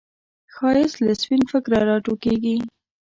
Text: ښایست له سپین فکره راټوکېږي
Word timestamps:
ښایست 0.55 0.97
له 1.05 1.13
سپین 1.21 1.41
فکره 1.51 1.79
راټوکېږي 1.89 2.57